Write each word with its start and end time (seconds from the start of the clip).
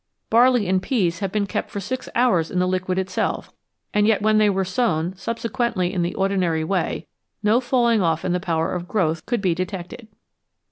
Barley 0.31 0.67
and 0.67 0.81
peas 0.81 1.19
have 1.19 1.31
been 1.31 1.45
kept 1.45 1.69
for 1.69 1.79
six 1.79 2.09
hours 2.15 2.49
in 2.49 2.57
the 2.57 2.67
liquid 2.67 2.97
itself, 2.97 3.53
and 3.93 4.07
yet 4.07 4.23
when 4.23 4.39
they 4.39 4.49
were 4.49 4.65
sown 4.65 5.15
subsequently 5.15 5.93
in 5.93 6.01
the 6.01 6.15
ordinary 6.15 6.63
way 6.63 7.05
no 7.43 7.59
falling 7.59 8.01
off 8.01 8.25
in 8.25 8.31
the 8.33 8.39
power 8.39 8.73
of 8.73 8.87
growth 8.87 9.23
could 9.27 9.41
be 9.41 9.53
detected. 9.53 10.07